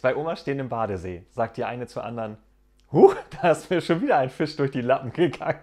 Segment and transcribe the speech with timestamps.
[0.00, 1.26] Zwei Omas stehen im Badesee.
[1.28, 2.38] Sagt die eine zur anderen,
[2.90, 5.60] Huch, da ist mir schon wieder ein Fisch durch die Lappen gegangen.